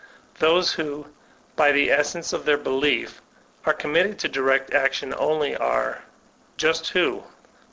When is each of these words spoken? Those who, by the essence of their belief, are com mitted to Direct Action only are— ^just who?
Those 0.39 0.71
who, 0.73 1.09
by 1.55 1.71
the 1.71 1.91
essence 1.91 2.33
of 2.33 2.43
their 2.43 2.57
belief, 2.57 3.21
are 3.67 3.73
com 3.75 3.93
mitted 3.93 4.17
to 4.17 4.27
Direct 4.29 4.73
Action 4.73 5.13
only 5.15 5.55
are— 5.55 6.05
^just 6.57 6.87
who? 6.87 7.23